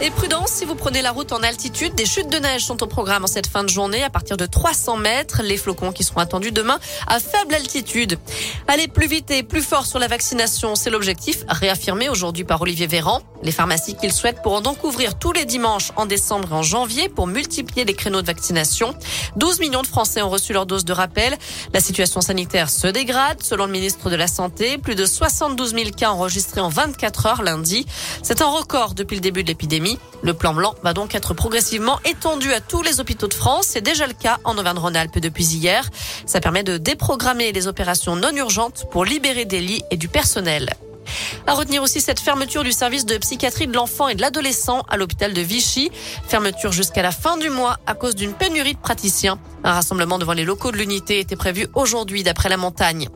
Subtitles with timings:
[0.00, 2.86] Et prudence, si vous prenez la route en altitude, des chutes de neige sont au
[2.86, 5.42] programme en cette fin de journée à partir de 300 mètres.
[5.42, 6.78] Les flocons qui seront attendus demain
[7.08, 8.16] à faible altitude.
[8.68, 12.86] Aller plus vite et plus fort sur la vaccination, c'est l'objectif réaffirmé aujourd'hui par Olivier
[12.86, 13.22] Véran.
[13.42, 17.08] Les pharmacies qu'il souhaite pourront donc ouvrir tous les dimanches en décembre et en janvier
[17.08, 18.94] pour multiplier les créneaux de vaccination.
[19.34, 21.36] 12 millions de Français ont reçu leur dose de rappel.
[21.72, 23.42] La situation sanitaire se dégrade.
[23.42, 27.42] Selon le ministre de la Santé, plus de 72 000 cas enregistrés en 24 heures
[27.42, 27.84] lundi.
[28.22, 29.87] C'est un record depuis le début de l'épidémie.
[30.22, 33.66] Le plan blanc va donc être progressivement étendu à tous les hôpitaux de France.
[33.68, 35.88] C'est déjà le cas en Auvergne-Rhône-Alpes depuis hier.
[36.26, 40.70] Ça permet de déprogrammer les opérations non urgentes pour libérer des lits et du personnel.
[41.46, 44.96] À retenir aussi cette fermeture du service de psychiatrie de l'enfant et de l'adolescent à
[44.96, 45.90] l'hôpital de Vichy.
[46.26, 49.38] Fermeture jusqu'à la fin du mois à cause d'une pénurie de praticiens.
[49.64, 53.08] Un rassemblement devant les locaux de l'unité était prévu aujourd'hui d'après la montagne.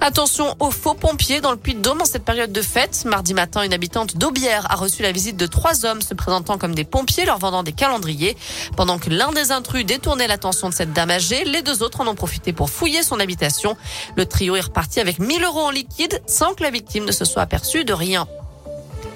[0.00, 3.04] Attention aux faux pompiers dans le Puy-de-Dôme en cette période de fête.
[3.04, 6.74] Mardi matin, une habitante d'Aubière a reçu la visite de trois hommes se présentant comme
[6.74, 8.36] des pompiers, leur vendant des calendriers.
[8.76, 12.06] Pendant que l'un des intrus détournait l'attention de cette dame âgée, les deux autres en
[12.06, 13.76] ont profité pour fouiller son habitation.
[14.16, 17.24] Le trio est reparti avec 1000 euros en liquide sans que la victime ne se
[17.26, 18.26] soit aperçue de rien.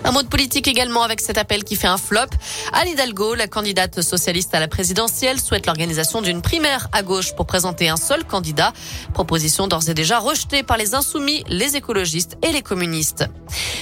[0.07, 2.27] Un mot de politique également avec cet appel qui fait un flop.
[2.73, 7.47] Anne Hidalgo, la candidate socialiste à la présidentielle, souhaite l'organisation d'une primaire à gauche pour
[7.47, 8.75] présenter un seul candidat.
[9.15, 13.25] Proposition d'ores et déjà rejetée par les insoumis, les écologistes et les communistes.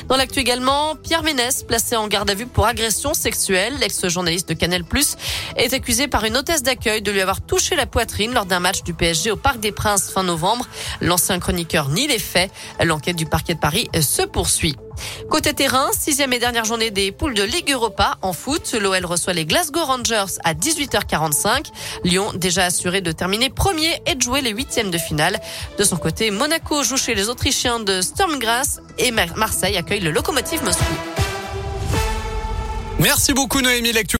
[0.09, 4.55] Dans l'actu également, Pierre Ménès, placé en garde à vue pour agression sexuelle, l'ex-journaliste de
[4.55, 4.85] Canal+,
[5.57, 8.83] est accusé par une hôtesse d'accueil de lui avoir touché la poitrine lors d'un match
[8.85, 10.67] du PSG au Parc des Princes fin novembre.
[11.01, 12.51] L'ancien chroniqueur nie les faits.
[12.83, 14.77] L'enquête du parquet de Paris se poursuit.
[15.31, 18.75] Côté terrain, sixième et dernière journée des poules de Ligue Europa en foot.
[18.81, 21.67] L'OL reçoit les Glasgow Rangers à 18h45.
[22.05, 25.41] Lyon déjà assuré de terminer premier et de jouer les huitièmes de finale.
[25.79, 30.63] De son côté, Monaco joue chez les Autrichiens de Sturmgrass et Marseille accueille le locomotive
[30.65, 30.83] Moscou.
[32.99, 34.11] Merci beaucoup Noémie Lecture.